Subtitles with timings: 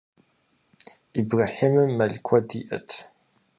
[1.19, 2.89] Ибрэхьимым мэл куэд иӏэт.